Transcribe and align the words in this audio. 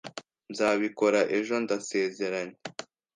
Nzabikora 0.51 1.19
ejo. 1.37 1.53
Ndasezeranye. 1.63 2.57